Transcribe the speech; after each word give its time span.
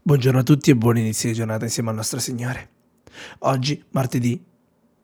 Buongiorno 0.00 0.38
a 0.38 0.42
tutti 0.42 0.70
e 0.70 0.76
buon 0.76 0.96
inizio 0.96 1.28
di 1.28 1.34
giornata 1.34 1.64
insieme 1.64 1.90
al 1.90 1.96
nostro 1.96 2.18
Signore. 2.18 2.70
Oggi, 3.40 3.84
martedì 3.90 4.42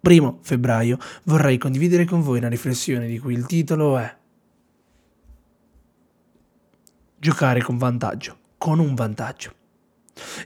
1 0.00 0.38
febbraio, 0.42 0.98
vorrei 1.24 1.58
condividere 1.58 2.04
con 2.04 2.22
voi 2.22 2.38
una 2.38 2.48
riflessione 2.48 3.06
di 3.06 3.18
cui 3.18 3.34
il 3.34 3.46
titolo 3.46 3.98
è 3.98 4.16
Giocare 7.20 7.62
con 7.62 7.78
vantaggio, 7.78 8.38
con 8.56 8.78
un 8.78 8.94
vantaggio. 8.94 9.54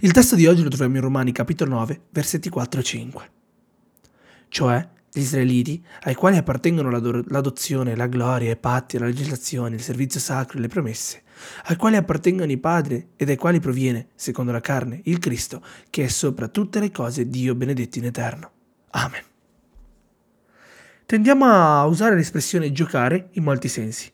Il 0.00 0.12
testo 0.12 0.36
di 0.36 0.46
oggi 0.46 0.62
lo 0.62 0.68
troviamo 0.68 0.96
in 0.96 1.02
Romani 1.02 1.32
capitolo 1.32 1.70
9, 1.70 2.00
versetti 2.10 2.48
4 2.48 2.80
e 2.80 2.82
5. 2.82 3.30
Cioè, 4.48 4.88
gli 5.14 5.20
israeliti, 5.20 5.84
ai 6.04 6.14
quali 6.14 6.38
appartengono 6.38 6.88
l'adozione, 6.88 7.94
la 7.94 8.06
gloria, 8.06 8.50
i 8.50 8.56
patti, 8.56 8.96
la 8.96 9.04
legislazione, 9.04 9.74
il 9.74 9.82
servizio 9.82 10.18
sacro 10.18 10.56
e 10.56 10.62
le 10.62 10.68
promesse, 10.68 11.22
ai 11.64 11.76
quali 11.76 11.96
appartengono 11.96 12.50
i 12.50 12.56
padri 12.56 13.08
e 13.14 13.24
dai 13.26 13.36
quali 13.36 13.60
proviene, 13.60 14.08
secondo 14.14 14.52
la 14.52 14.60
carne, 14.60 15.02
il 15.04 15.18
Cristo, 15.18 15.62
che 15.90 16.04
è 16.04 16.08
sopra 16.08 16.48
tutte 16.48 16.80
le 16.80 16.90
cose 16.90 17.28
Dio 17.28 17.54
benedetto 17.54 17.98
in 17.98 18.06
eterno. 18.06 18.50
Amen. 18.90 19.22
Tendiamo 21.04 21.44
a 21.44 21.84
usare 21.84 22.14
l'espressione 22.14 22.72
giocare 22.72 23.28
in 23.32 23.42
molti 23.42 23.68
sensi. 23.68 24.10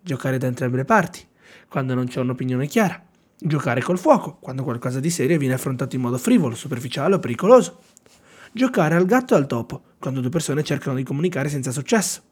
Giocare 0.00 0.38
da 0.38 0.46
entrambe 0.46 0.76
le 0.76 0.84
parti, 0.84 1.26
quando 1.68 1.94
non 1.94 2.06
c'è 2.06 2.20
un'opinione 2.20 2.68
chiara. 2.68 3.04
Giocare 3.36 3.82
col 3.82 3.98
fuoco, 3.98 4.36
quando 4.36 4.62
qualcosa 4.62 5.00
di 5.00 5.10
serio 5.10 5.38
viene 5.38 5.54
affrontato 5.54 5.96
in 5.96 6.02
modo 6.02 6.18
frivolo, 6.18 6.54
superficiale 6.54 7.16
o 7.16 7.18
pericoloso 7.18 7.80
Giocare 8.56 8.94
al 8.94 9.04
gatto 9.04 9.34
e 9.34 9.36
al 9.36 9.46
topo, 9.46 9.82
quando 10.06 10.22
due 10.22 10.30
persone 10.30 10.62
cercano 10.62 10.94
di 10.94 11.02
comunicare 11.02 11.48
senza 11.48 11.72
successo. 11.72 12.22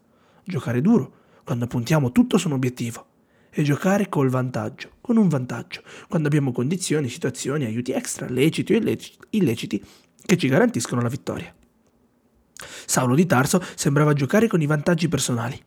Giocare 0.45 0.81
duro, 0.81 1.13
quando 1.43 1.67
puntiamo 1.67 2.13
tutto 2.13 2.39
su 2.39 2.47
un 2.47 2.55
obiettivo. 2.55 3.05
E 3.51 3.65
giocare 3.65 4.09
col 4.09 4.29
vantaggio, 4.29 4.91
con 5.01 5.17
un 5.17 5.27
vantaggio, 5.27 5.83
quando 6.09 6.29
abbiamo 6.29 6.53
condizioni, 6.53 7.09
situazioni, 7.09 7.65
aiuti 7.65 7.91
extra, 7.91 8.29
leciti 8.29 8.75
o 8.75 8.81
illeciti, 9.31 9.85
che 10.25 10.37
ci 10.37 10.47
garantiscono 10.47 11.03
la 11.03 11.09
vittoria. 11.09 11.53
Saulo 12.87 13.17
di 13.17 13.27
Tarso 13.27 13.61
sembrava 13.75 14.13
giocare 14.13 14.47
con 14.47 14.63
i 14.63 14.67
vantaggi 14.67 15.09
personali. 15.09 15.61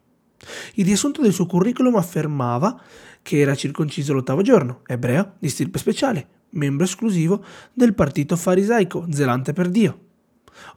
Il 0.76 0.86
riassunto 0.86 1.22
del 1.22 1.34
suo 1.34 1.45
curriculum 1.45 1.98
affermava 1.98 2.82
che 3.22 3.39
era 3.39 3.54
circonciso 3.54 4.14
l'ottavo 4.14 4.42
giorno, 4.42 4.80
ebreo, 4.86 5.34
di 5.39 5.50
stirpe 5.50 5.78
speciale, 5.78 6.28
membro 6.52 6.86
esclusivo 6.86 7.44
del 7.73 7.94
partito 7.94 8.38
farisaico, 8.38 9.08
zelante 9.10 9.52
per 9.52 9.67
Dio 9.67 10.06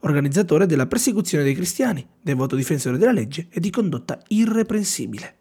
organizzatore 0.00 0.67
della 0.67 0.86
persecuzione 0.86 1.45
dei 1.45 1.55
cristiani, 1.55 2.06
devoto 2.20 2.56
difensore 2.56 2.98
della 2.98 3.12
legge 3.12 3.48
e 3.50 3.61
di 3.61 3.70
condotta 3.70 4.20
irreprensibile. 4.28 5.36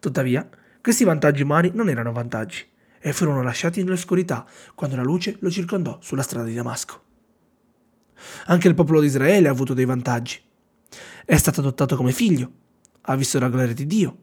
Tuttavia, 0.00 0.48
questi 0.80 1.04
vantaggi 1.04 1.42
umani 1.42 1.70
non 1.74 1.88
erano 1.88 2.12
vantaggi 2.12 2.64
e 3.00 3.12
furono 3.12 3.42
lasciati 3.42 3.82
nell'oscurità 3.82 4.46
quando 4.74 4.96
la 4.96 5.02
luce 5.02 5.36
lo 5.40 5.50
circondò 5.50 5.98
sulla 6.00 6.22
strada 6.22 6.46
di 6.46 6.54
Damasco. 6.54 7.02
Anche 8.46 8.68
il 8.68 8.74
popolo 8.74 9.00
di 9.00 9.06
Israele 9.06 9.48
ha 9.48 9.52
avuto 9.52 9.74
dei 9.74 9.84
vantaggi. 9.84 10.40
È 11.24 11.36
stato 11.36 11.60
adottato 11.60 11.96
come 11.96 12.12
figlio, 12.12 12.50
ha 13.02 13.16
visto 13.16 13.38
la 13.38 13.48
gloria 13.48 13.74
di 13.74 13.86
Dio, 13.86 14.18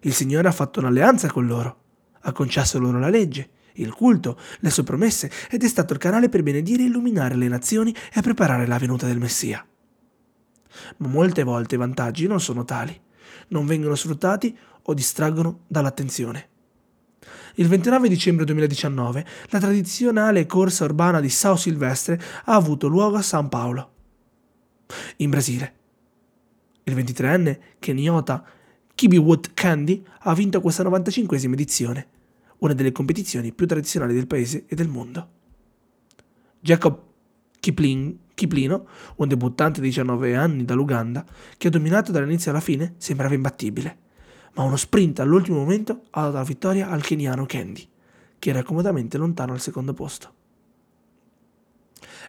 il 0.00 0.12
Signore 0.12 0.48
ha 0.48 0.52
fatto 0.52 0.80
un'alleanza 0.80 1.28
con 1.28 1.46
loro, 1.46 1.82
ha 2.20 2.32
concesso 2.32 2.78
loro 2.78 2.98
la 2.98 3.08
legge 3.08 3.50
il 3.76 3.92
culto, 3.92 4.38
le 4.60 4.70
sue 4.70 4.82
promesse 4.82 5.30
ed 5.50 5.62
è 5.62 5.68
stato 5.68 5.92
il 5.92 5.98
canale 5.98 6.28
per 6.28 6.42
benedire 6.42 6.82
e 6.82 6.86
illuminare 6.86 7.34
le 7.34 7.48
nazioni 7.48 7.94
e 8.12 8.20
preparare 8.20 8.66
la 8.66 8.78
venuta 8.78 9.06
del 9.06 9.18
Messia. 9.18 9.64
Ma 10.98 11.08
molte 11.08 11.42
volte 11.42 11.74
i 11.74 11.78
vantaggi 11.78 12.26
non 12.26 12.40
sono 12.40 12.64
tali, 12.64 12.98
non 13.48 13.66
vengono 13.66 13.94
sfruttati 13.94 14.56
o 14.82 14.94
distraggono 14.94 15.60
dall'attenzione. 15.66 16.48
Il 17.54 17.68
29 17.68 18.08
dicembre 18.08 18.44
2019 18.44 19.26
la 19.48 19.58
tradizionale 19.58 20.46
corsa 20.46 20.84
urbana 20.84 21.20
di 21.20 21.30
Sao 21.30 21.56
Silvestre 21.56 22.20
ha 22.44 22.54
avuto 22.54 22.86
luogo 22.86 23.16
a 23.16 23.22
San 23.22 23.48
Paolo, 23.48 23.92
in 25.16 25.30
Brasile. 25.30 25.74
Il 26.84 26.94
23enne 26.94 27.58
Kenyota 27.78 28.44
Kibiwot 28.94 29.52
Candy 29.54 30.04
ha 30.20 30.34
vinto 30.34 30.60
questa 30.60 30.84
95esima 30.84 31.52
edizione 31.52 32.08
una 32.58 32.74
delle 32.74 32.92
competizioni 32.92 33.52
più 33.52 33.66
tradizionali 33.66 34.14
del 34.14 34.26
paese 34.26 34.64
e 34.66 34.74
del 34.74 34.88
mondo. 34.88 35.28
Jacob 36.60 37.00
Kipling, 37.60 38.16
Kiplino, 38.34 38.86
un 39.16 39.28
debuttante 39.28 39.80
di 39.80 39.88
19 39.88 40.36
anni 40.36 40.64
dall'Uganda, 40.64 41.24
che 41.56 41.68
ha 41.68 41.70
dominato 41.70 42.12
dall'inizio 42.12 42.50
alla 42.50 42.60
fine, 42.60 42.94
sembrava 42.98 43.34
imbattibile, 43.34 43.98
ma 44.54 44.62
uno 44.62 44.76
sprint 44.76 45.20
all'ultimo 45.20 45.58
momento 45.58 46.02
ha 46.10 46.22
dato 46.22 46.36
la 46.36 46.42
vittoria 46.44 46.88
al 46.88 47.02
keniano 47.02 47.46
Candy, 47.46 47.88
che 48.38 48.50
era 48.50 48.62
comodamente 48.62 49.18
lontano 49.18 49.52
al 49.52 49.60
secondo 49.60 49.94
posto. 49.94 50.34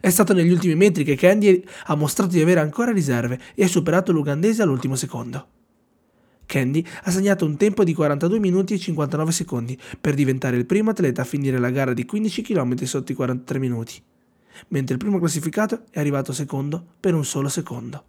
È 0.00 0.10
stato 0.10 0.32
negli 0.32 0.50
ultimi 0.50 0.74
metri 0.76 1.04
che 1.04 1.16
Candy 1.16 1.62
ha 1.86 1.94
mostrato 1.94 2.32
di 2.32 2.40
avere 2.40 2.60
ancora 2.60 2.92
riserve 2.92 3.40
e 3.54 3.64
ha 3.64 3.68
superato 3.68 4.12
l'ugandese 4.12 4.62
all'ultimo 4.62 4.94
secondo. 4.94 5.57
Candy 6.48 6.82
ha 7.02 7.10
segnato 7.10 7.44
un 7.44 7.58
tempo 7.58 7.84
di 7.84 7.92
42 7.92 8.38
minuti 8.38 8.72
e 8.72 8.78
59 8.78 9.32
secondi 9.32 9.78
per 10.00 10.14
diventare 10.14 10.56
il 10.56 10.64
primo 10.64 10.90
atleta 10.90 11.20
a 11.20 11.26
finire 11.26 11.58
la 11.58 11.68
gara 11.68 11.92
di 11.92 12.06
15 12.06 12.40
km 12.40 12.74
sotto 12.84 13.12
i 13.12 13.14
43 13.14 13.58
minuti, 13.58 14.02
mentre 14.68 14.94
il 14.94 14.98
primo 14.98 15.18
classificato 15.18 15.84
è 15.90 16.00
arrivato 16.00 16.32
secondo 16.32 16.82
per 16.98 17.14
un 17.14 17.24
solo 17.24 17.50
secondo. 17.50 18.04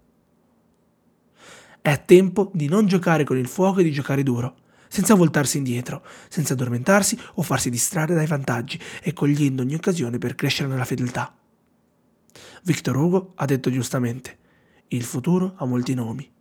È 1.82 2.02
tempo 2.06 2.50
di 2.54 2.70
non 2.70 2.88
giocare 2.88 3.26
con 3.26 3.38
il 3.38 3.48
fuoco 3.48 3.82
e 3.82 3.84
di 3.84 3.92
giocare 3.92 4.24
duro, 4.24 4.56
senza 4.88 5.16
voltarsi 5.16 5.58
indietro, 5.58 6.02
senza 6.30 6.54
addormentarsi 6.54 7.20
o 7.36 7.42
farsi 7.42 7.70
distrarre 7.70 8.16
dai 8.16 8.26
vantaggi 8.26 8.80
e 9.04 9.12
cogliendo 9.12 9.64
ogni 9.64 9.76
occasione 9.76 10.18
per 10.18 10.36
crescere 10.36 10.70
nella 10.70 10.86
fedeltà. 10.86 11.36
Victor 12.64 12.96
Hugo 12.96 13.34
ha 13.36 13.46
detto 13.46 13.70
giustamente, 13.70 14.38
il 14.88 15.04
futuro 15.04 15.56
ha 15.58 15.66
molti 15.66 15.94
nomi 15.94 16.38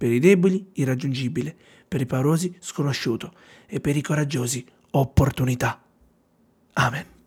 per 0.00 0.10
i 0.10 0.18
deboli 0.18 0.70
irraggiungibile, 0.76 1.54
per 1.86 2.00
i 2.00 2.06
paurosi 2.06 2.56
sconosciuto 2.58 3.34
e 3.66 3.80
per 3.80 3.98
i 3.98 4.00
coraggiosi 4.00 4.64
opportunità. 4.92 5.78
Amen. 6.72 7.19